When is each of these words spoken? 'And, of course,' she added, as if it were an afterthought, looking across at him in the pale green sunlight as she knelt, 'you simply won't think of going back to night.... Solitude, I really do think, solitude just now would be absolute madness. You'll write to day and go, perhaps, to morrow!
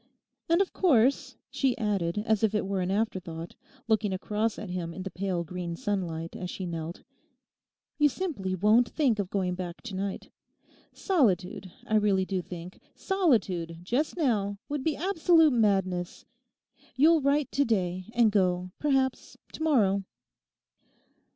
'And, 0.49 0.61
of 0.63 0.73
course,' 0.73 1.35
she 1.51 1.77
added, 1.77 2.23
as 2.25 2.43
if 2.43 2.55
it 2.55 2.65
were 2.65 2.81
an 2.81 2.89
afterthought, 2.89 3.53
looking 3.87 4.11
across 4.13 4.57
at 4.57 4.71
him 4.71 4.95
in 4.95 5.03
the 5.03 5.11
pale 5.11 5.43
green 5.43 5.75
sunlight 5.75 6.35
as 6.35 6.49
she 6.49 6.65
knelt, 6.65 7.03
'you 7.99 8.09
simply 8.09 8.55
won't 8.55 8.89
think 8.89 9.19
of 9.19 9.29
going 9.29 9.53
back 9.53 9.79
to 9.83 9.93
night.... 9.93 10.31
Solitude, 10.91 11.71
I 11.85 11.97
really 11.97 12.25
do 12.25 12.41
think, 12.41 12.79
solitude 12.95 13.77
just 13.83 14.17
now 14.17 14.57
would 14.67 14.83
be 14.83 14.95
absolute 14.97 15.53
madness. 15.53 16.25
You'll 16.95 17.21
write 17.21 17.51
to 17.51 17.63
day 17.63 18.05
and 18.15 18.31
go, 18.31 18.71
perhaps, 18.79 19.37
to 19.53 19.61
morrow! 19.61 20.03